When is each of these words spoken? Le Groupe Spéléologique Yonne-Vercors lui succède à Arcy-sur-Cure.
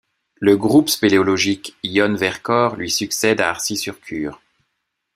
Le 0.37 0.57
Groupe 0.57 0.89
Spéléologique 0.89 1.75
Yonne-Vercors 1.83 2.75
lui 2.75 2.89
succède 2.89 3.39
à 3.39 3.49
Arcy-sur-Cure. 3.51 4.41